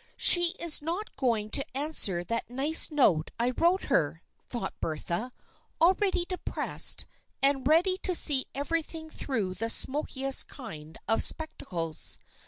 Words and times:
"She 0.16 0.56
is 0.58 0.82
not 0.82 1.14
going 1.16 1.48
to 1.50 1.76
answer 1.76 2.24
that 2.24 2.50
nice 2.50 2.90
note 2.90 3.30
I 3.38 3.50
wrote 3.50 3.84
her," 3.84 4.20
thought 4.44 4.74
Bertha, 4.80 5.30
already 5.80 6.24
depressed, 6.24 7.06
and 7.40 7.68
ready 7.68 7.96
to 7.98 8.12
see 8.12 8.46
everything 8.52 9.08
through 9.08 9.54
the 9.54 9.70
smokiest 9.70 10.48
kind 10.48 10.98
of 11.06 11.22
spectacles. 11.22 12.18